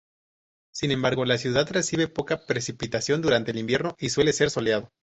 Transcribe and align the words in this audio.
Sin 0.71 0.89
embargo, 0.89 1.25
la 1.25 1.37
ciudad 1.37 1.69
recibe 1.71 2.07
poca 2.07 2.47
precipitación 2.47 3.21
durante 3.21 3.51
el 3.51 3.59
invierno 3.59 3.95
y 3.99 4.09
suele 4.09 4.33
ser 4.33 4.49
soleado. 4.49 4.89